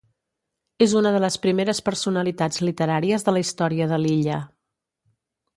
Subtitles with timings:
[0.85, 4.43] És una de les primeres personalitats literàries de la història de l'illa.